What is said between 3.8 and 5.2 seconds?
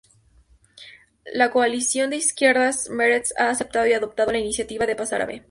y adoptado la Iniciativa de Paz